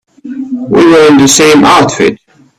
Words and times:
We 0.71 0.83
were 0.83 1.11
in 1.11 1.17
the 1.19 1.27
same 1.27 1.63
outfit. 1.63 2.19